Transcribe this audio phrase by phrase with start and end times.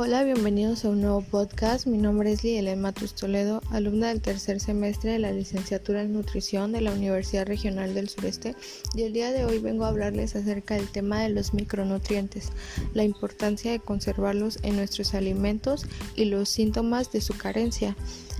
[0.00, 1.88] Hola, bienvenidos a un nuevo podcast.
[1.88, 6.70] Mi nombre es Lielen Matus Toledo, alumna del tercer semestre de la licenciatura en nutrición
[6.70, 8.54] de la Universidad Regional del Sureste
[8.94, 12.52] y el día de hoy vengo a hablarles acerca del tema de los micronutrientes,
[12.94, 15.84] la importancia de conservarlos en nuestros alimentos
[16.14, 17.96] y los síntomas de su carencia.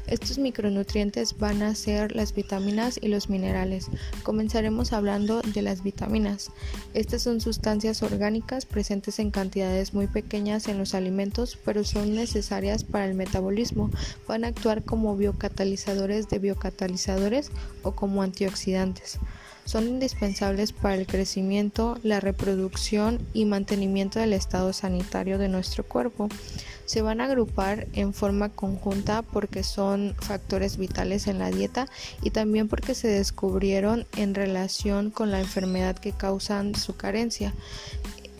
[0.09, 3.89] Estos micronutrientes van a ser las vitaminas y los minerales.
[4.23, 6.51] Comenzaremos hablando de las vitaminas.
[6.95, 12.85] Estas son sustancias orgánicas presentes en cantidades muy pequeñas en los alimentos, pero son necesarias
[12.85, 13.91] para el metabolismo.
[14.27, 17.51] Van a actuar como biocatalizadores de biocatalizadores
[17.83, 19.19] o como antioxidantes
[19.69, 26.31] son indispensables para el crecimiento, la reproducción y mantenimiento del estado sanitario de nuestro cuerpo.
[26.87, 31.87] Se van a agrupar en forma conjunta porque son factores vitales en la dieta
[32.23, 37.53] y también porque se descubrieron en relación con la enfermedad que causan su carencia.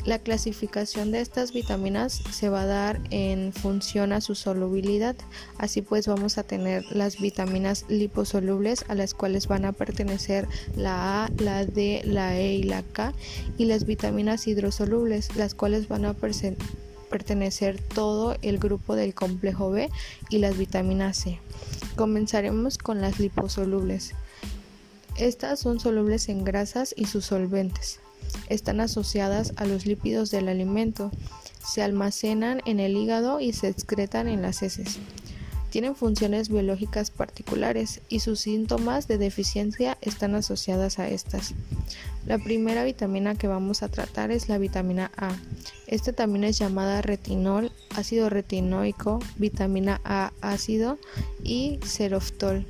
[0.05, 5.17] La clasificación de estas vitaminas se va a dar en función a su solubilidad.
[5.59, 11.25] Así pues vamos a tener las vitaminas liposolubles a las cuales van a pertenecer la
[11.25, 13.13] A, la D, la E y la K
[13.59, 19.91] y las vitaminas hidrosolubles, las cuales van a pertenecer todo el grupo del complejo B
[20.31, 21.39] y las vitaminas C.
[21.97, 24.15] Comenzaremos con las liposolubles.
[25.19, 28.01] Estas son solubles en grasas y sus solventes
[28.49, 31.11] están asociadas a los lípidos del alimento,
[31.67, 34.99] se almacenan en el hígado y se excretan en las heces.
[35.71, 41.55] Tienen funciones biológicas particulares y sus síntomas de deficiencia están asociadas a estas.
[42.27, 45.37] La primera vitamina que vamos a tratar es la vitamina A.
[45.87, 50.99] Esta también es llamada retinol, ácido retinoico, vitamina A ácido
[51.45, 52.67] y seroftol.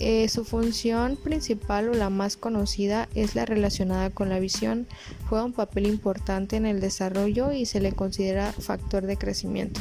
[0.00, 4.86] Eh, su función principal o la más conocida es la relacionada con la visión.
[5.28, 9.80] Juega un papel importante en el desarrollo y se le considera factor de crecimiento.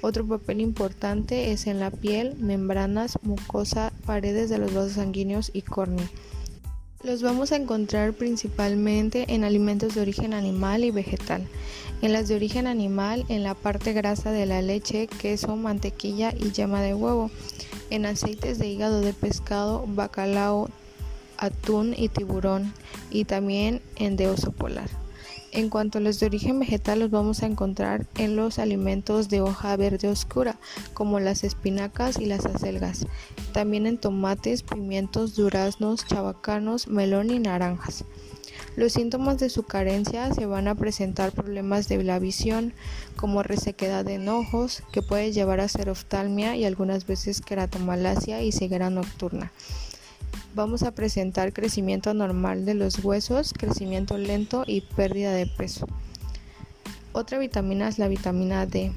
[0.00, 5.62] Otro papel importante es en la piel, membranas, mucosa, paredes de los vasos sanguíneos y
[5.62, 6.08] córnea.
[7.04, 11.46] Los vamos a encontrar principalmente en alimentos de origen animal y vegetal.
[12.02, 16.50] En las de origen animal, en la parte grasa de la leche, queso, mantequilla y
[16.50, 17.30] yema de huevo
[17.90, 20.70] en aceites de hígado de pescado, bacalao,
[21.36, 22.74] atún y tiburón
[23.10, 24.90] y también en de oso polar.
[25.50, 29.40] En cuanto a los de origen vegetal los vamos a encontrar en los alimentos de
[29.40, 30.58] hoja verde oscura
[30.92, 33.06] como las espinacas y las acelgas,
[33.52, 38.04] también en tomates, pimientos, duraznos, chabacanos, melón y naranjas.
[38.76, 42.74] Los síntomas de su carencia se van a presentar problemas de la visión,
[43.16, 48.52] como resequedad de ojos, que puede llevar a ser oftalmia y algunas veces queratomalacia y
[48.52, 49.50] ceguera nocturna.
[50.54, 55.86] Vamos a presentar crecimiento normal de los huesos, crecimiento lento y pérdida de peso.
[57.12, 58.92] Otra vitamina es la vitamina D.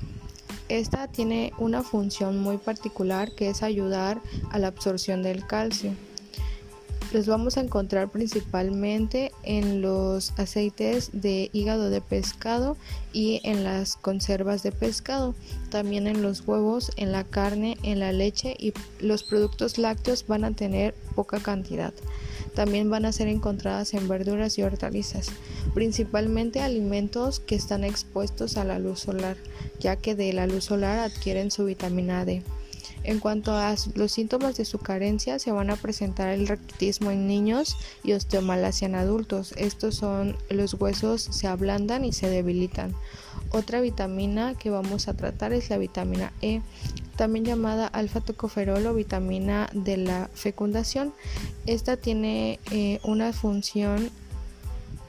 [0.70, 5.94] Esta tiene una función muy particular que es ayudar a la absorción del calcio
[7.12, 12.78] los vamos a encontrar principalmente en los aceites de hígado de pescado
[13.12, 15.36] y en las conservas de pescado,
[15.70, 20.46] también en los huevos, en la carne, en la leche y los productos lácteos van
[20.46, 21.94] a tener poca cantidad.
[22.56, 25.30] También van a ser encontradas en verduras y hortalizas,
[25.74, 29.38] principalmente alimentos que están expuestos a la luz solar,
[29.80, 32.44] ya que de la luz solar adquieren su vitamina D.
[33.04, 37.28] En cuanto a los síntomas de su carencia, se van a presentar el raquitismo en
[37.28, 39.54] niños y osteomalacia en adultos.
[39.58, 42.94] Estos son los huesos se ablandan y se debilitan.
[43.52, 46.62] Otra vitamina que vamos a tratar es la vitamina E,
[47.16, 51.14] también llamada alfa-tocoferol o vitamina de la fecundación.
[51.66, 54.10] Esta tiene eh, una función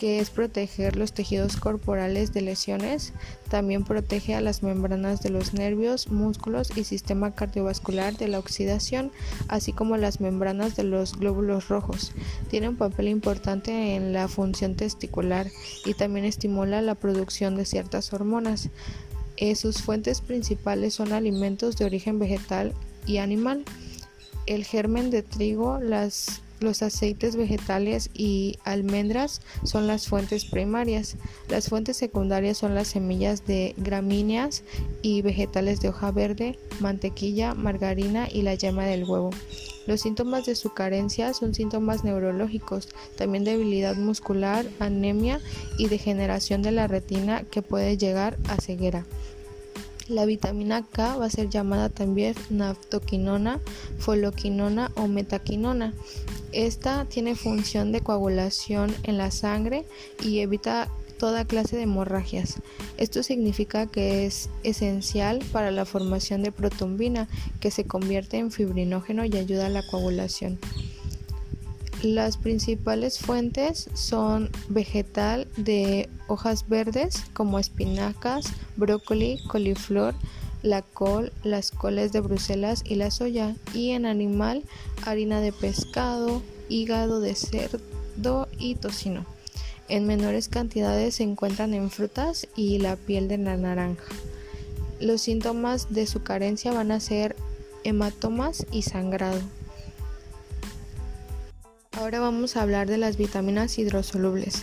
[0.03, 3.13] que es proteger los tejidos corporales de lesiones,
[3.49, 9.13] también protege a las membranas de los nervios, músculos y sistema cardiovascular de la oxidación,
[9.47, 12.11] así como las membranas de los glóbulos rojos.
[12.51, 15.47] Tiene un papel importante en la función testicular
[15.84, 18.71] y también estimula la producción de ciertas hormonas.
[19.37, 22.72] Eh, sus fuentes principales son alimentos de origen vegetal
[23.07, 23.65] y animal.
[24.47, 31.16] El germen de trigo, las los aceites vegetales y almendras son las fuentes primarias.
[31.48, 34.62] Las fuentes secundarias son las semillas de gramíneas
[35.03, 39.30] y vegetales de hoja verde, mantequilla, margarina y la yema del huevo.
[39.86, 45.41] Los síntomas de su carencia son síntomas neurológicos, también debilidad muscular, anemia
[45.76, 49.04] y degeneración de la retina que puede llegar a ceguera.
[50.09, 53.60] La vitamina K va a ser llamada también naftoquinona,
[53.98, 55.94] foloquinona o metaquinona.
[56.53, 59.84] Esta tiene función de coagulación en la sangre
[60.22, 60.89] y evita
[61.19, 62.57] toda clase de hemorragias.
[62.99, 67.28] Esto significa que es esencial para la formación de protombina,
[67.60, 70.59] que se convierte en fibrinógeno y ayuda a la coagulación.
[72.03, 78.47] Las principales fuentes son vegetal de hojas verdes como espinacas,
[78.77, 80.16] brócoli, coliflor,
[80.62, 84.62] la col, las coles de Bruselas y la soya, y en animal
[85.04, 89.26] harina de pescado, hígado de cerdo y tocino.
[89.88, 94.14] En menores cantidades se encuentran en frutas y la piel de la naranja.
[95.00, 97.36] Los síntomas de su carencia van a ser
[97.84, 99.41] hematomas y sangrado.
[101.92, 104.62] Ahora vamos a hablar de las vitaminas hidrosolubles.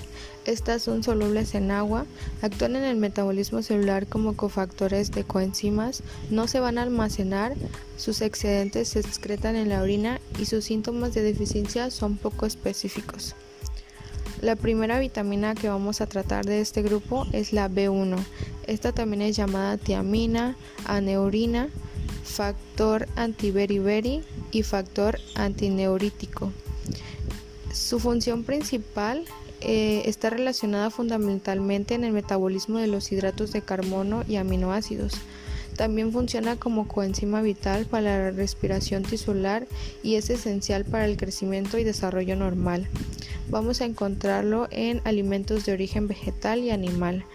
[0.50, 2.08] Estas son solubles en agua,
[2.42, 6.02] actúan en el metabolismo celular como cofactores de coenzimas,
[6.32, 7.54] no se van a almacenar,
[7.98, 13.36] sus excedentes se excretan en la orina y sus síntomas de deficiencia son poco específicos.
[14.42, 18.18] La primera vitamina que vamos a tratar de este grupo es la B1.
[18.66, 21.70] Esta también es llamada tiamina, aneurina,
[22.24, 26.52] factor antiberiberi y factor antineurítico.
[27.72, 29.26] Su función principal
[29.62, 35.14] eh, está relacionada fundamentalmente en el metabolismo de los hidratos de carbono y aminoácidos.
[35.76, 39.68] También funciona como coenzima vital para la respiración tisular
[40.04, 42.88] y es esencial para el crecimiento y desarrollo normal
[43.50, 47.26] vamos a encontrarlo en alimentos de origen vegetal y animal,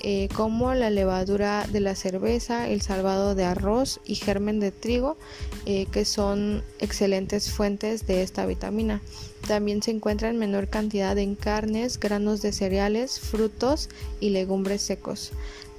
[0.00, 5.16] eh, como la levadura de la cerveza, el salvado de arroz y germen de trigo,
[5.64, 9.00] eh, que son excelentes fuentes de esta vitamina.
[9.46, 13.88] También se encuentra en menor cantidad en carnes, granos de cereales, frutos
[14.20, 15.32] y legumbres secos.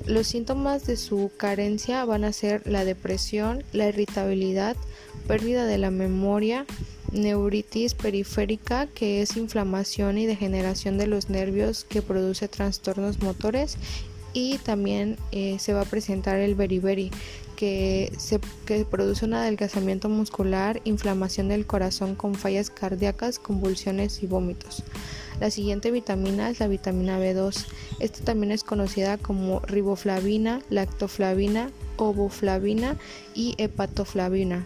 [0.05, 4.75] Los síntomas de su carencia van a ser la depresión, la irritabilidad,
[5.27, 6.65] pérdida de la memoria,
[7.13, 13.77] neuritis periférica, que es inflamación y degeneración de los nervios que produce trastornos motores
[14.33, 17.11] y también eh, se va a presentar el beriberi
[17.55, 24.27] que, se, que produce un adelgazamiento muscular, inflamación del corazón con fallas cardíacas, convulsiones y
[24.27, 24.83] vómitos.
[25.39, 27.65] La siguiente vitamina es la vitamina B2.
[27.99, 32.97] Esta también es conocida como riboflavina, lactoflavina, ovoflavina
[33.33, 34.65] y hepatoflavina.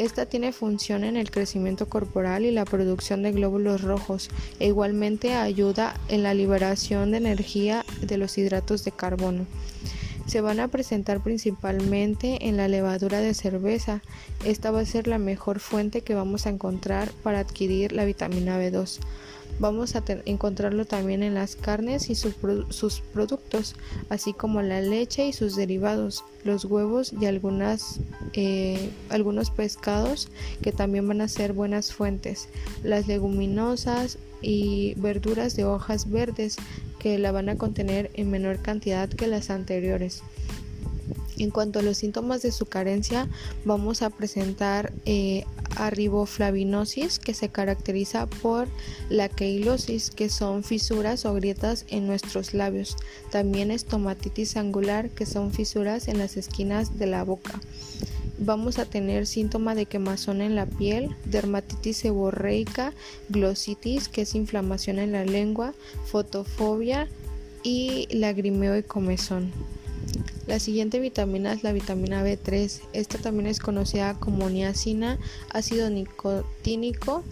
[0.00, 5.34] Esta tiene función en el crecimiento corporal y la producción de glóbulos rojos e igualmente
[5.34, 9.44] ayuda en la liberación de energía de los hidratos de carbono.
[10.24, 14.00] Se van a presentar principalmente en la levadura de cerveza.
[14.42, 18.58] Esta va a ser la mejor fuente que vamos a encontrar para adquirir la vitamina
[18.58, 19.00] B2.
[19.60, 22.32] Vamos a encontrarlo también en las carnes y sus
[23.12, 23.74] productos,
[24.08, 27.26] así como la leche y sus derivados, los huevos y
[28.32, 30.28] eh, algunos pescados
[30.62, 32.48] que también van a ser buenas fuentes,
[32.82, 36.56] las leguminosas y verduras de hojas verdes
[36.98, 40.22] que la van a contener en menor cantidad que las anteriores.
[41.36, 43.28] En cuanto a los síntomas de su carencia,
[43.66, 45.44] vamos a presentar eh,
[45.76, 48.68] arriboflavinosis, que se caracteriza por
[49.08, 52.96] la queilosis, que son fisuras o grietas en nuestros labios.
[53.30, 57.60] También estomatitis angular, que son fisuras en las esquinas de la boca.
[58.38, 62.94] Vamos a tener síntoma de quemazón en la piel, dermatitis seborreica,
[63.28, 65.74] glositis, que es inflamación en la lengua,
[66.06, 67.06] fotofobia
[67.62, 69.52] y lagrimeo y comezón.
[70.50, 72.80] La siguiente vitamina es la vitamina B3.
[72.92, 75.16] Esta también es conocida como niacina,
[75.48, 77.22] ácido nicotínico,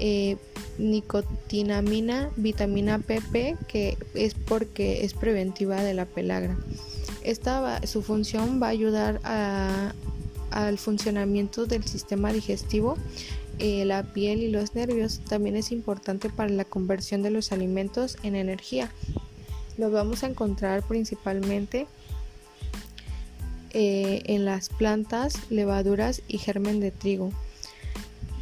[0.00, 0.38] eh,
[0.78, 6.58] nicotinamina, vitamina PP, que es porque es preventiva de la pelagra.
[7.22, 9.20] Esta su función va a ayudar
[10.50, 12.96] al funcionamiento del sistema digestivo,
[13.60, 15.20] eh, la piel y los nervios.
[15.28, 18.90] También es importante para la conversión de los alimentos en energía.
[19.78, 21.86] Lo vamos a encontrar principalmente
[23.74, 27.32] eh, en las plantas, levaduras y germen de trigo.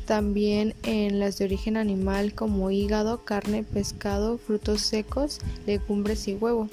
[0.07, 6.69] También en las de origen animal como hígado, carne, pescado, frutos secos, legumbres y huevo.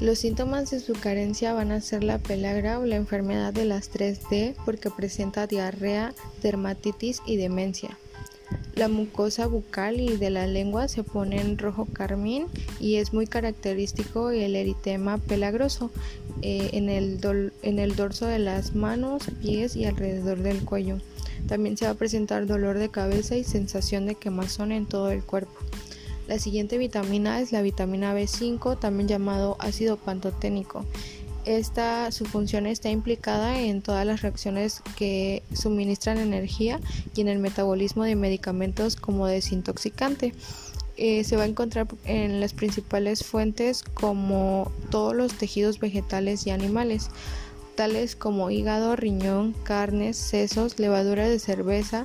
[0.00, 3.92] Los síntomas de su carencia van a ser la pelagra o la enfermedad de las
[3.92, 7.98] 3D porque presenta diarrea, dermatitis y demencia.
[8.74, 12.46] La mucosa bucal y de la lengua se pone en rojo carmín
[12.78, 15.90] y es muy característico el eritema pelagroso
[16.42, 17.20] eh, en, el
[17.62, 20.98] en el dorso de las manos, pies y alrededor del cuello.
[21.46, 25.22] También se va a presentar dolor de cabeza y sensación de quemazón en todo el
[25.22, 25.52] cuerpo.
[26.28, 30.84] La siguiente vitamina es la vitamina B5, también llamado ácido pantoténico.
[31.44, 36.78] Esta, su función está implicada en todas las reacciones que suministran energía
[37.16, 40.34] y en el metabolismo de medicamentos como desintoxicante.
[41.02, 46.50] Eh, se va a encontrar en las principales fuentes como todos los tejidos vegetales y
[46.50, 47.08] animales,
[47.74, 52.04] tales como hígado, riñón, carnes, sesos, levadura de cerveza,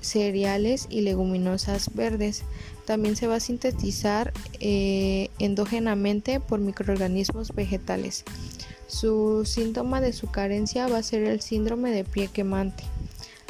[0.00, 2.44] cereales y leguminosas verdes.
[2.86, 8.24] También se va a sintetizar eh, endógenamente por microorganismos vegetales.
[8.86, 12.84] Su síntoma de su carencia va a ser el síndrome de pie quemante.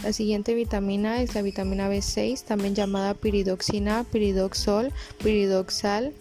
[0.03, 4.93] La siguiente vitamina es la vitamina B6, también llamada piridoxina, piridoxol,
[5.23, 6.13] piridoxal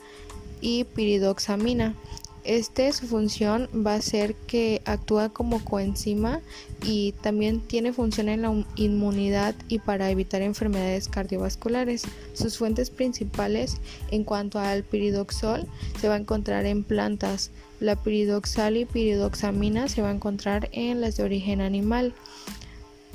[0.61, 1.95] y piridoxamina.
[2.43, 6.41] Este su función va a ser que actúa como coenzima
[6.83, 12.03] y también tiene función en la inmunidad y para evitar enfermedades cardiovasculares.
[12.33, 13.77] Sus fuentes principales
[14.09, 15.67] en cuanto al piridoxol
[15.99, 17.51] se va a encontrar en plantas.
[17.79, 22.13] La piridoxal y piridoxamina se va a encontrar en las de origen animal.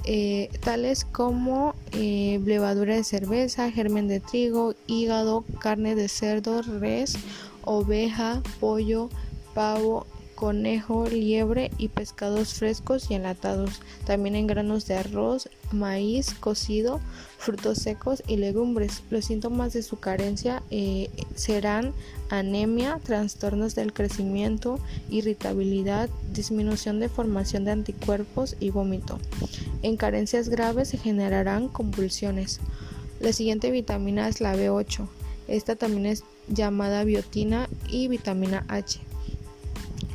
[0.09, 7.19] Eh, tales como eh, levadura de cerveza, germen de trigo, hígado, carne de cerdo, res
[7.65, 9.11] oveja, pollo,
[9.53, 10.07] pavo,
[10.37, 17.01] conejo, liebre y pescados frescos y enlatados, también en granos de arroz, maíz cocido,
[17.39, 19.03] frutos secos y legumbres.
[19.11, 21.93] Los síntomas de su carencia eh, serán
[22.31, 24.79] anemia, trastornos del crecimiento,
[25.11, 29.19] irritabilidad, disminución de formación de anticuerpos y vómito.
[29.83, 32.61] En carencias graves se generarán convulsiones.
[33.19, 35.09] La siguiente vitamina es la B8.
[35.49, 39.01] Esta también es llamada biotina y vitamina H.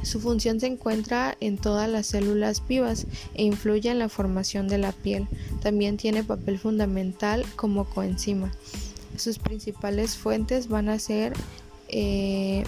[0.03, 4.77] Su función se encuentra en todas las células vivas e influye en la formación de
[4.77, 5.27] la piel.
[5.62, 8.51] También tiene papel fundamental como coenzima.
[9.17, 11.33] Sus principales fuentes van a ser
[11.89, 12.63] eh,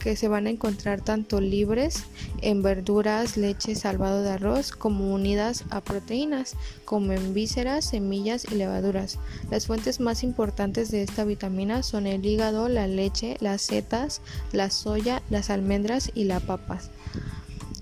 [0.00, 2.04] que se van a encontrar tanto libres
[2.42, 8.56] en verduras, leche, salvado de arroz, como unidas a proteínas, como en vísceras, semillas y
[8.56, 9.18] levaduras.
[9.50, 14.70] Las fuentes más importantes de esta vitamina son el hígado, la leche, las setas, la
[14.70, 16.90] soya, las almendras y las papas.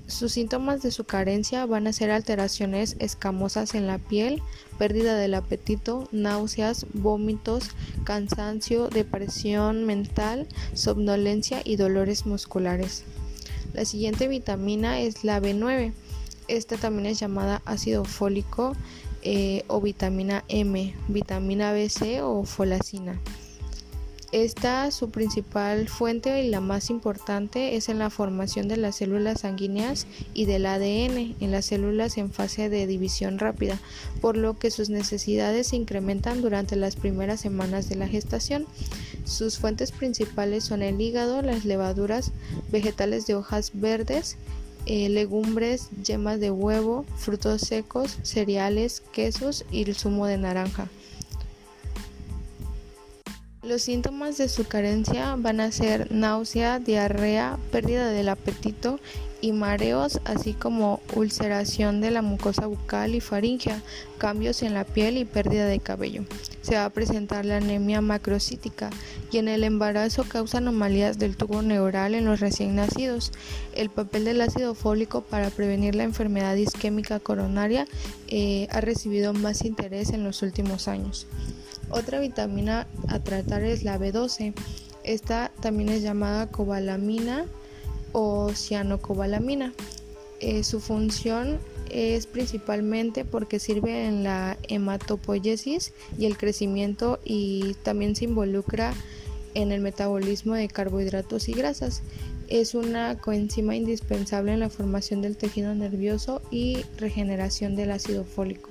[0.09, 4.43] Sus síntomas de su carencia van a ser alteraciones escamosas en la piel,
[4.79, 7.73] pérdida del apetito, náuseas, vómitos,
[8.05, 13.05] cansancio, depresión mental, somnolencia y dolores musculares.
[13.75, 15.93] La siguiente vitamina es la B9.
[16.49, 18.73] Esta también es llamada ácido fólico
[19.21, 23.21] eh, o vitamina M, vitamina BC o folacina.
[24.31, 29.41] Esta, su principal fuente y la más importante es en la formación de las células
[29.41, 33.81] sanguíneas y del ADN en las células en fase de división rápida,
[34.21, 38.67] por lo que sus necesidades se incrementan durante las primeras semanas de la gestación.
[39.25, 42.33] Sus fuentes principales son el hígado, las levaduras,
[42.71, 44.37] vegetales de hojas verdes,
[44.85, 50.89] eh, legumbres, yemas de huevo, frutos secos, cereales, quesos y el zumo de naranja.
[53.69, 58.99] Los síntomas de su carencia van a ser náusea, diarrea, pérdida del apetito
[59.43, 63.83] y mareos, así como ulceración de la mucosa bucal y faringea,
[64.17, 66.25] cambios en la piel y pérdida de cabello.
[66.63, 68.89] Se va a presentar la anemia macrocítica
[69.31, 73.33] y en el embarazo causa anomalías del tubo neural en los recién nacidos.
[73.75, 77.87] El papel del ácido fólico para prevenir la enfermedad isquémica coronaria
[78.29, 81.27] eh, ha recibido más interés en los últimos años.
[81.91, 84.55] Otra vitamina a tratar es la B12.
[85.05, 87.47] Esta también es llamada cobalamina
[88.13, 89.73] o cianocobalamina.
[90.41, 91.59] Eh, su función
[91.91, 98.93] es principalmente porque sirve en la hematopoiesis y el crecimiento y también se involucra
[99.55, 102.03] en el metabolismo de carbohidratos y grasas.
[102.49, 108.71] Es una coenzima indispensable en la formación del tejido nervioso y regeneración del ácido fólico.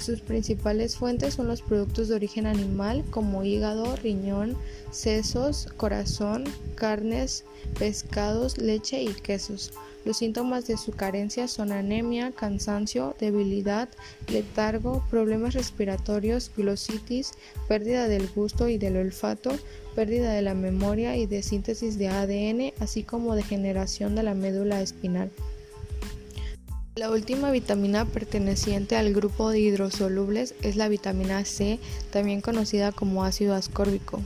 [0.00, 4.56] Sus principales fuentes son los productos de origen animal como hígado, riñón,
[4.90, 7.44] sesos, corazón, carnes,
[7.78, 9.72] pescados, leche y quesos.
[10.04, 13.88] Los síntomas de su carencia son anemia, cansancio, debilidad,
[14.28, 17.32] letargo, problemas respiratorios, glositis,
[17.66, 19.50] pérdida del gusto y del olfato,
[19.96, 24.80] pérdida de la memoria y de síntesis de ADN, así como degeneración de la médula
[24.80, 25.32] espinal.
[26.96, 31.78] La última vitamina perteneciente al grupo de hidrosolubles es la vitamina C,
[32.10, 34.22] también conocida como ácido ascórbico.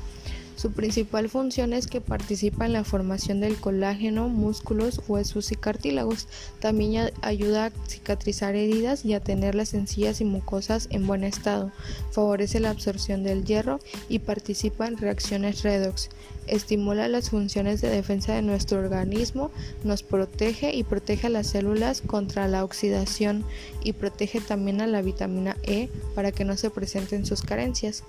[0.61, 6.29] Su principal función es que participa en la formación del colágeno, músculos, huesos y cartílagos.
[6.59, 11.73] También ayuda a cicatrizar heridas y a tener las encías y mucosas en buen estado.
[12.11, 16.11] Favorece la absorción del hierro y participa en reacciones redox.
[16.47, 19.51] Estimula las funciones de defensa de nuestro organismo,
[19.83, 23.47] nos protege y protege a las células contra la oxidación
[23.83, 28.05] y protege también a la vitamina E para que no se presenten sus carencias.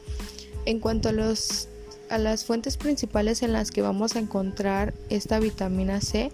[0.66, 1.70] En cuanto a los
[2.12, 6.32] a las fuentes principales en las que vamos a encontrar esta vitamina C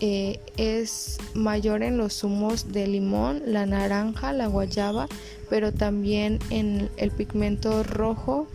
[0.00, 5.06] eh, es mayor en los zumos de limón, la naranja, la guayaba,
[5.50, 8.48] pero también en el pigmento rojo,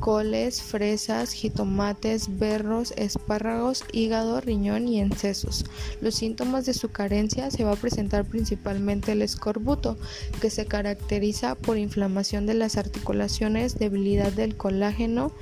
[0.00, 5.64] coles, fresas, jitomates, berros, espárragos, hígado, riñón y en sesos.
[6.00, 9.96] Los síntomas de su carencia se va a presentar principalmente el escorbuto,
[10.40, 15.32] que se caracteriza por inflamación de las articulaciones, debilidad del colágeno,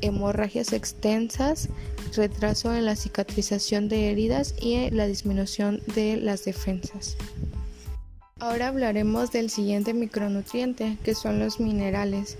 [0.00, 1.68] hemorragias extensas,
[2.14, 7.16] retraso en la cicatrización de heridas y la disminución de las defensas.
[8.40, 12.36] Ahora hablaremos del siguiente micronutriente, que son los minerales.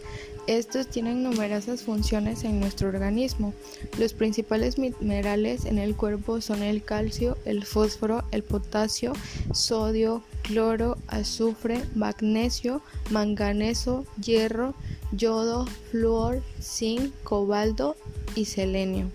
[0.47, 3.53] Estos tienen numerosas funciones en nuestro organismo.
[3.99, 9.13] Los principales minerales en el cuerpo son el calcio, el fósforo, el potasio,
[9.53, 14.75] sodio, cloro, azufre, magnesio, manganeso, hierro,
[15.13, 17.97] yodo, flúor, zinc, cobalto
[18.35, 19.11] y selenio.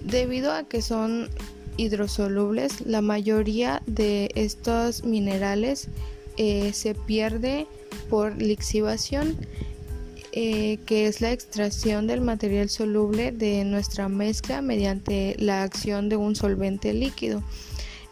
[0.00, 1.28] Debido a que son
[1.76, 5.88] hidrosolubles, la mayoría de estos minerales
[6.36, 7.66] eh, se pierde
[8.08, 9.36] por lixivación,
[10.32, 16.16] eh, que es la extracción del material soluble de nuestra mezcla mediante la acción de
[16.16, 17.42] un solvente líquido.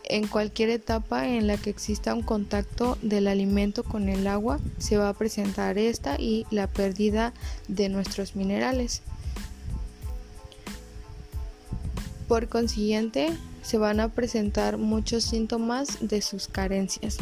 [0.08, 4.96] En cualquier etapa en la que exista un contacto del alimento con el agua, se
[4.96, 7.32] va a presentar esta y la pérdida
[7.66, 9.02] de nuestros minerales.
[12.28, 17.18] Por consiguiente, se van a presentar muchos síntomas de sus carencias.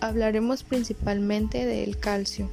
[0.00, 2.48] Hablaremos principalmente del calcio.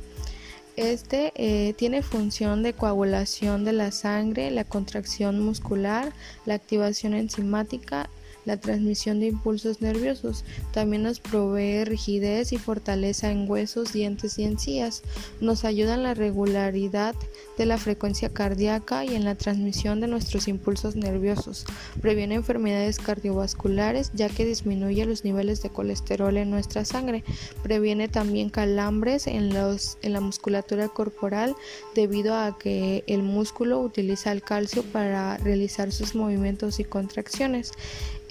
[0.75, 6.13] Este eh, tiene función de coagulación de la sangre, la contracción muscular,
[6.45, 8.09] la activación enzimática
[8.47, 10.45] la transmisión de impulsos nerviosos.
[10.71, 15.03] También nos provee rigidez y fortaleza en huesos, dientes y encías.
[15.41, 17.13] Nos ayuda en la regularidad
[17.57, 21.65] de la frecuencia cardíaca y en la transmisión de nuestros impulsos nerviosos.
[22.01, 27.25] Previene enfermedades cardiovasculares ya que disminuye los niveles de colesterol en nuestra sangre.
[27.63, 31.53] Previene también calambres en, los, en la musculatura corporal
[31.95, 37.73] debido a que el músculo utiliza el calcio para realizar sus movimientos y contracciones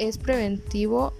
[0.09, 1.13] es preventivo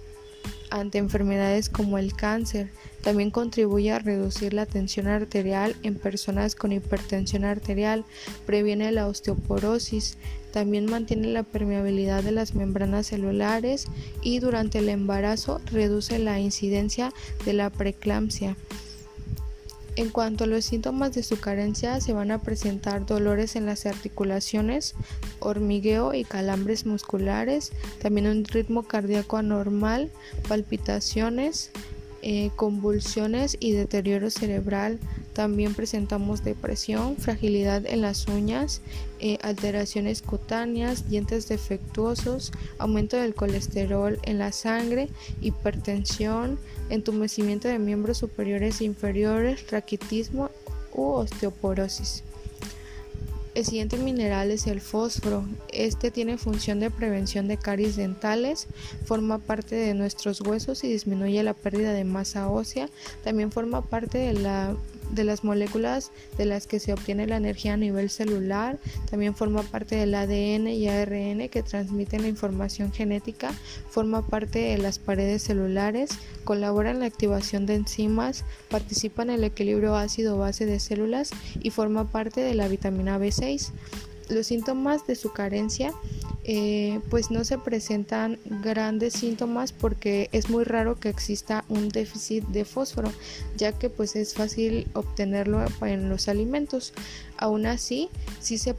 [0.69, 2.69] ante enfermedades como el cáncer.
[3.01, 8.03] También contribuye a reducir la tensión arterial en personas con hipertensión arterial,
[8.45, 10.17] previene la osteoporosis,
[10.51, 13.85] también mantiene la permeabilidad de las membranas celulares
[14.21, 17.13] y durante el embarazo reduce la incidencia
[17.45, 18.55] de la preeclampsia.
[19.97, 23.87] En cuanto a los síntomas de su carencia, se van a presentar dolores en las
[23.87, 24.93] articulaciones,
[25.39, 30.11] hormigueo y calambres musculares, también un ritmo cardíaco anormal,
[30.47, 31.71] palpitaciones,
[32.21, 34.99] eh, convulsiones y deterioro cerebral.
[35.37, 38.81] También presentamos depresión, fragilidad en las uñas,
[39.19, 46.57] eh, alteraciones cutáneas, dientes defectuosos, aumento del colesterol en la sangre, hipertensión,
[46.89, 50.49] entumecimiento de miembros superiores e inferiores, raquitismo
[50.91, 52.23] u osteoporosis.
[53.53, 55.43] El siguiente mineral es el fósforo.
[55.71, 58.65] Este tiene función de prevención de caries dentales,
[59.05, 62.89] forma parte de nuestros huesos y disminuye la pérdida de masa ósea.
[63.23, 64.75] También forma parte de la
[65.11, 68.77] de las moléculas de las que se obtiene la energía a nivel celular,
[69.09, 73.51] también forma parte del ADN y ARN que transmiten la información genética,
[73.89, 76.09] forma parte de las paredes celulares,
[76.43, 82.05] colabora en la activación de enzimas, participa en el equilibrio ácido-base de células y forma
[82.05, 83.71] parte de la vitamina B6.
[84.29, 85.93] Los síntomas de su carencia
[86.47, 92.43] eh, pues no se presentan grandes síntomas porque es muy raro que exista un déficit
[92.45, 93.11] de fósforo
[93.57, 96.93] ya que pues es fácil obtenerlo en los alimentos
[97.37, 98.75] aún así sí se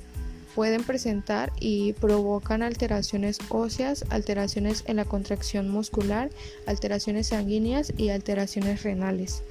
[0.59, 6.31] pueden presentar y provocan alteraciones óseas, alteraciones en la contracción muscular,
[6.67, 9.45] alteraciones sanguíneas y alteraciones renales.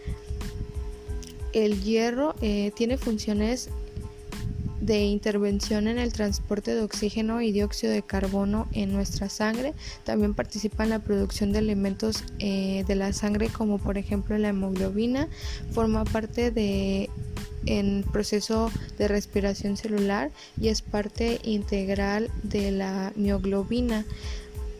[1.54, 3.70] El hierro eh, tiene funciones
[4.88, 9.74] de intervención en el transporte de oxígeno y dióxido de carbono en nuestra sangre.
[10.06, 14.50] También participa en la producción de elementos eh, de la sangre como por ejemplo la
[14.50, 15.28] hemoglobina.
[15.72, 17.10] Forma parte de
[17.66, 24.06] en proceso de respiración celular y es parte integral de la mioglobina.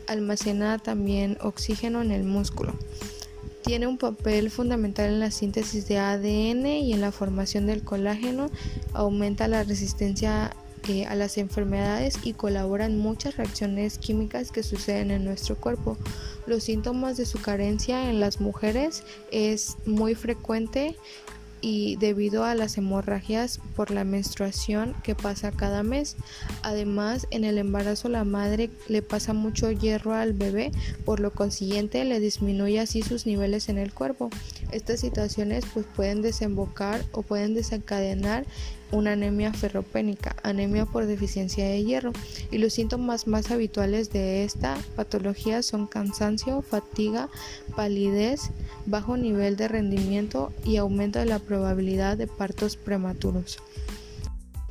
[0.06, 2.72] Almacena también oxígeno en el músculo.
[3.62, 8.50] Tiene un papel fundamental en la síntesis de ADN y en la formación del colágeno,
[8.94, 10.54] aumenta la resistencia
[10.88, 15.98] eh, a las enfermedades y colabora en muchas reacciones químicas que suceden en nuestro cuerpo.
[16.46, 20.96] Los síntomas de su carencia en las mujeres es muy frecuente
[21.60, 26.16] y debido a las hemorragias por la menstruación que pasa cada mes.
[26.62, 30.70] Además, en el embarazo la madre le pasa mucho hierro al bebé,
[31.04, 34.30] por lo consiguiente le disminuye así sus niveles en el cuerpo.
[34.72, 38.44] Estas situaciones pues pueden desembocar o pueden desencadenar
[38.92, 42.12] una anemia ferropénica, anemia por deficiencia de hierro,
[42.50, 47.28] y los síntomas más habituales de esta patología son cansancio, fatiga,
[47.76, 48.50] palidez,
[48.86, 53.58] bajo nivel de rendimiento y aumento de la probabilidad de partos prematuros.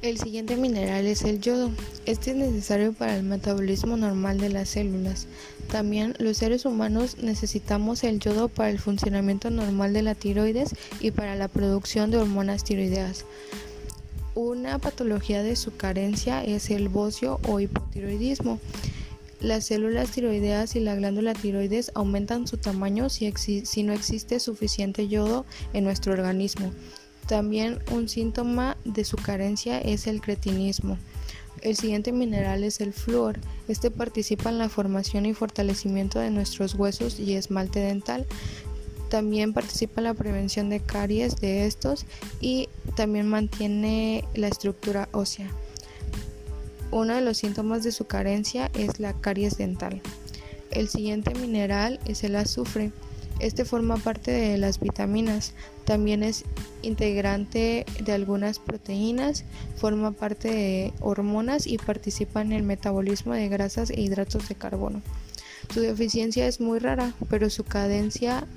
[0.03, 1.71] El siguiente mineral es el yodo.
[2.05, 5.27] Este es necesario para el metabolismo normal de las células.
[5.71, 11.09] También los seres humanos necesitamos el yodo para el funcionamiento normal de la tiroides y
[11.09, 13.25] para la producción de hormonas tiroideas.
[14.37, 18.59] Una patología de su carencia es el bocio o hipotiroidismo.
[19.41, 25.07] Las células tiroideas y la glándula tiroides aumentan su tamaño si, si, no existe suficiente
[25.07, 26.71] yodo en nuestro organismo.
[27.27, 30.99] También un síntoma de su carencia es el cretinismo.
[31.63, 33.39] El siguiente mineral es el flúor.
[33.67, 38.27] Este participa en la formación y fortalecimiento de nuestros huesos y esmalte dental.
[39.09, 42.05] También participa en la prevención de caries de estos
[42.41, 45.49] y también mantiene la estructura ósea.
[46.91, 50.01] Uno de los síntomas de su carencia es la caries dental.
[50.71, 52.91] El siguiente mineral es el azufre.
[53.39, 55.53] Este forma parte de las vitaminas,
[55.85, 56.43] también es
[56.81, 63.91] integrante de algunas proteínas, forma parte de hormonas y participa en el metabolismo de grasas
[63.91, 65.01] e hidratos de carbono.
[65.73, 68.47] Su deficiencia es muy rara, pero su cadencia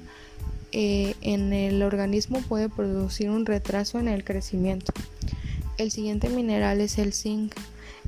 [0.72, 4.92] eh, en el organismo puede producir un retraso en el crecimiento.
[5.78, 7.54] El siguiente mineral es el zinc.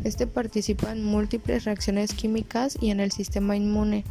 [0.04, 4.04] Este participa en múltiples reacciones químicas y en el sistema inmune,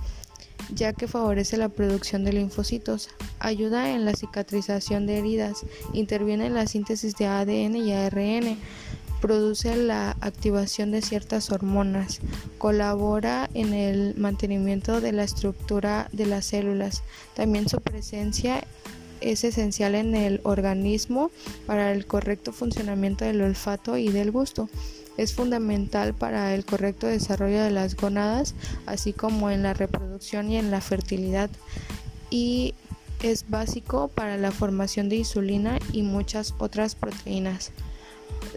[0.74, 3.10] ya que favorece la producción de linfocitos,
[3.40, 8.58] ayuda en la cicatrización de heridas, interviene en la síntesis de ADN y ARN,
[9.22, 12.20] produce la activación de ciertas hormonas,
[12.58, 17.04] colabora en el mantenimiento de la estructura de las células.
[17.36, 18.66] También su presencia
[19.22, 21.32] es esencial en el organismo
[21.68, 24.68] para el correcto funcionamiento del olfato y del gusto.
[25.18, 28.56] Es fundamental para el correcto desarrollo de las gonadas,
[28.88, 31.50] así como en la reproducción y en la fertilidad.
[32.30, 32.74] Y
[33.22, 37.72] es básico para la formación de insulina y muchas otras proteínas.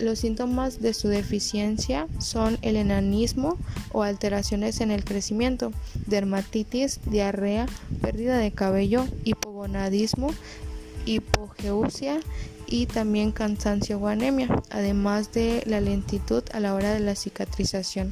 [0.00, 3.56] Los síntomas de su deficiencia son el enanismo
[3.92, 5.72] o alteraciones en el crecimiento,
[6.06, 7.66] dermatitis, diarrea,
[8.00, 10.30] pérdida de cabello, hipogonadismo,
[11.06, 12.20] hipogeusia
[12.66, 18.10] y también cansancio o anemia, además de la lentitud a la hora de la cicatrización.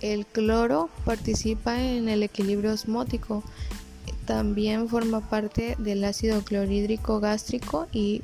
[0.00, 3.44] El cloro participa en el equilibrio osmótico,
[4.24, 8.22] también forma parte del ácido clorhídrico gástrico y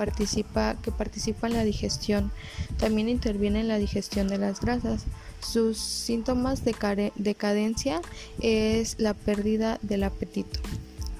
[0.00, 2.32] participa, que participa en la digestión.
[2.78, 5.04] También interviene en la digestión de las grasas.
[5.42, 8.00] Sus síntomas de decadencia
[8.40, 10.58] es la pérdida del apetito.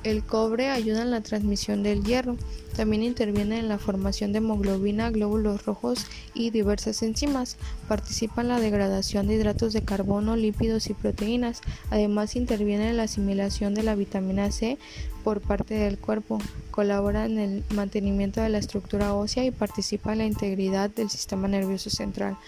[0.02, 2.36] El cobre ayuda en la transmisión del hierro.
[2.74, 7.58] También interviene en la formación de hemoglobina, glóbulos rojos y diversas enzimas.
[7.86, 11.60] Participa en la degradación de hidratos de carbono, lípidos y proteínas.
[11.90, 14.78] Además interviene en la asimilación de la vitamina C
[15.22, 16.38] por parte del cuerpo.
[16.70, 21.46] Colabora en el mantenimiento de la estructura ósea y participa en la integridad del sistema
[21.46, 22.38] nervioso central.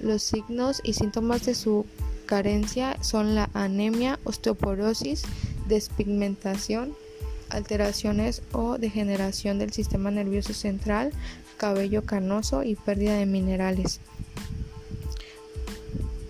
[0.00, 1.86] Los signos y síntomas de su
[2.26, 5.24] carencia son la anemia, osteoporosis,
[5.70, 6.94] despigmentación,
[7.48, 11.12] alteraciones o degeneración del sistema nervioso central,
[11.56, 14.00] cabello canoso y pérdida de minerales.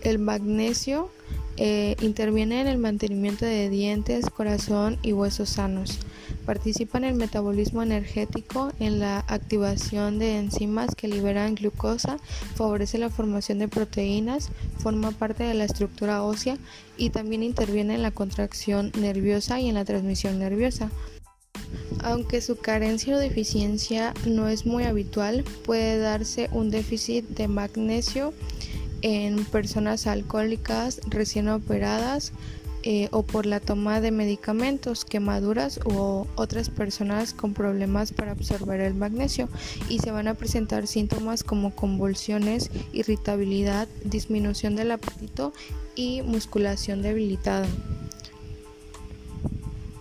[0.02, 1.10] El magnesio
[1.56, 5.98] eh, interviene en el mantenimiento de dientes, corazón y huesos sanos.
[6.50, 12.16] Participa en el metabolismo energético, en la activación de enzimas que liberan glucosa,
[12.56, 16.58] favorece la formación de proteínas, forma parte de la estructura ósea
[16.96, 20.90] y también interviene en la contracción nerviosa y en la transmisión nerviosa.
[22.02, 28.34] Aunque su carencia o deficiencia no es muy habitual, puede darse un déficit de magnesio
[29.02, 32.32] en personas alcohólicas recién operadas
[32.82, 38.80] eh, o por la toma de medicamentos, quemaduras u otras personas con problemas para absorber
[38.80, 39.48] el magnesio
[39.88, 45.52] y se van a presentar síntomas como convulsiones, irritabilidad, disminución del apetito
[45.94, 47.66] y musculación debilitada.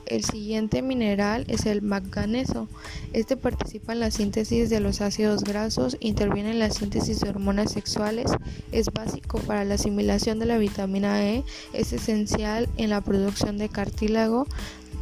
[0.10, 2.68] El siguiente mineral es el manganeso.
[3.14, 7.72] Este participa en la síntesis de los ácidos grasos, interviene en la síntesis de hormonas
[7.72, 8.32] sexuales,
[8.72, 11.44] es básico para la asimilación de la vitamina E,
[11.74, 14.48] es esencial en la producción de cartílago,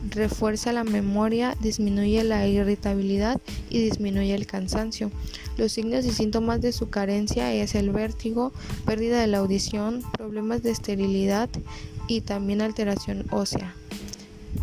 [0.09, 3.39] refuerza la memoria, disminuye la irritabilidad
[3.69, 5.09] y disminuye el cansancio.
[5.55, 8.51] Los signos y síntomas de su carencia es el vértigo,
[8.85, 11.49] pérdida de la audición, problemas de esterilidad
[12.09, 13.73] y también alteración ósea.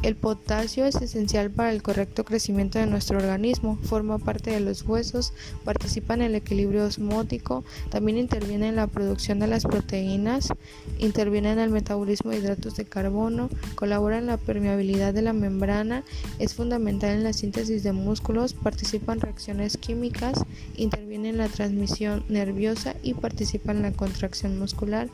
[0.02, 4.82] El potasio es esencial para el correcto crecimiento de nuestro organismo, forma parte de los
[4.82, 5.32] huesos,
[5.64, 10.52] participa en el equilibrio osmótico, también interviene en la producción de las proteínas,
[10.98, 16.04] interviene en el metabolismo de hidratos de carbono, colabora en la permeabilidad de la membrana,
[16.38, 20.44] es fundamental en la síntesis de músculos, participa en reacciones químicas,
[20.76, 25.08] interviene en la transmisión nerviosa y participa en la contracción muscular.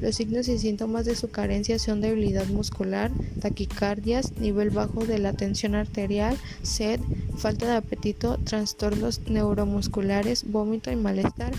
[0.00, 3.10] Los signos y síntomas de su carencia son debilidad muscular,
[4.38, 7.00] nivel bajo de la tensión arterial, sed,
[7.36, 11.52] falta de apetito, trastornos neuromusculares, vómito y malestar.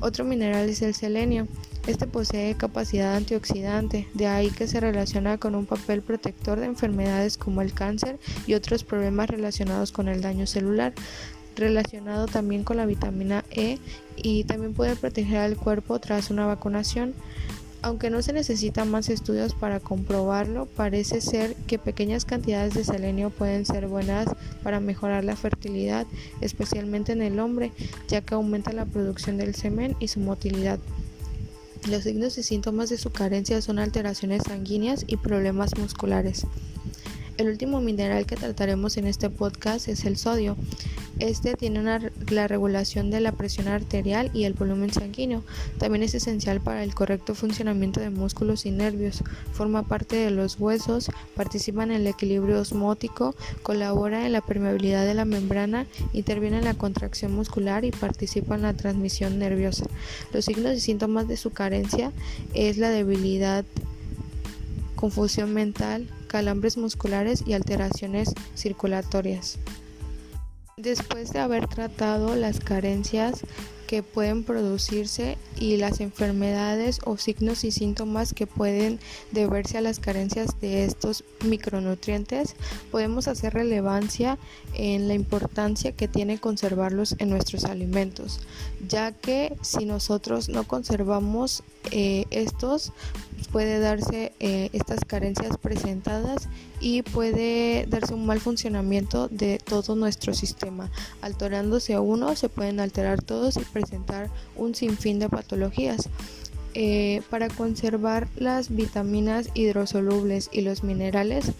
[0.00, 1.46] Otro mineral es el selenio.
[1.86, 7.38] Este posee capacidad antioxidante, de ahí que se relaciona con un papel protector de enfermedades
[7.38, 10.92] como el cáncer y otros problemas relacionados con el daño celular,
[11.54, 13.78] relacionado también con la vitamina E
[14.16, 17.14] y también puede proteger al cuerpo tras una vacunación.
[17.86, 23.30] Aunque no se necesitan más estudios para comprobarlo, parece ser que pequeñas cantidades de selenio
[23.30, 24.26] pueden ser buenas
[24.64, 26.04] para mejorar la fertilidad,
[26.40, 27.70] especialmente en el hombre,
[28.08, 30.80] ya que aumenta la producción del semen y su motilidad.
[31.88, 36.44] Los signos y síntomas de su carencia son alteraciones sanguíneas y problemas musculares.
[37.36, 40.56] El último mineral que trataremos en este podcast es el sodio.
[41.18, 41.82] Este tiene
[42.30, 45.42] la regulación de la presión arterial y el volumen sanguíneo.
[45.78, 49.22] También es esencial para el correcto funcionamiento de músculos y nervios.
[49.52, 55.14] Forma parte de los huesos, participa en el equilibrio osmótico, colabora en la permeabilidad de
[55.14, 59.84] la membrana, interviene en la contracción muscular y participa en la transmisión nerviosa.
[60.32, 62.12] Los signos y síntomas de su carencia
[62.54, 63.66] es la debilidad
[64.96, 69.58] confusión mental, calambres musculares y alteraciones circulatorias.
[70.76, 73.40] Después de haber tratado las carencias
[73.86, 78.98] que pueden producirse y las enfermedades o signos y síntomas que pueden
[79.32, 82.54] deberse a las carencias de estos micronutrientes,
[82.90, 84.36] podemos hacer relevancia
[84.74, 88.40] en la importancia que tiene conservarlos en nuestros alimentos,
[88.86, 92.92] ya que si nosotros no conservamos eh, estos,
[93.52, 96.48] puede darse eh, estas carencias presentadas
[96.80, 100.90] y puede darse un mal funcionamiento de todo nuestro sistema.
[101.20, 106.08] Alterándose uno, se pueden alterar todos y presentar un sinfín de patologías.
[106.78, 111.52] Eh, para conservar las vitaminas hidrosolubles y los minerales,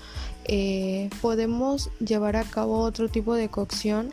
[0.45, 4.12] eh, podemos llevar a cabo otro tipo de cocción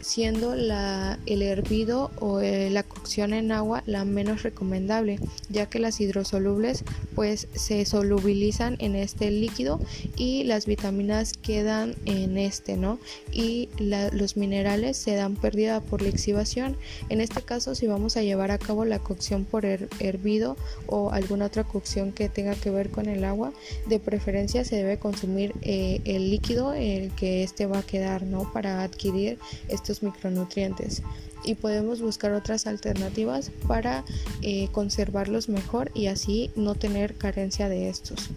[0.00, 5.78] siendo la, el hervido o eh, la cocción en agua la menos recomendable, ya que
[5.78, 6.84] las hidrosolubles
[7.18, 9.80] pues se solubilizan en este líquido
[10.14, 13.00] y las vitaminas quedan en este, ¿no?
[13.32, 13.70] Y
[14.12, 16.76] los minerales se dan pérdida por lixivación.
[17.08, 21.46] En este caso, si vamos a llevar a cabo la cocción por hervido o alguna
[21.46, 23.52] otra cocción que tenga que ver con el agua,
[23.86, 28.22] de preferencia se debe consumir eh, el líquido en el que este va a quedar,
[28.22, 28.52] ¿no?
[28.52, 31.02] Para adquirir estos micronutrientes
[31.48, 34.04] y podemos buscar otras alternativas para
[34.42, 38.28] eh, conservarlos mejor y así no tener carencia de estos.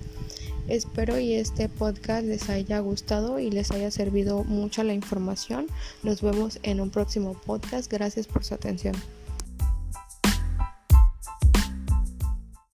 [0.69, 5.67] Espero y este podcast les haya gustado y les haya servido mucho la información.
[6.04, 7.91] Nos vemos en un próximo podcast.
[7.91, 8.95] Gracias por su atención.